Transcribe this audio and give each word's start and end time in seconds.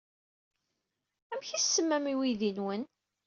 Amek 1.33 1.49
ay 1.51 1.57
as-tsemmam 1.59 2.05
i 2.11 2.13
uydi-nwen? 2.19 2.83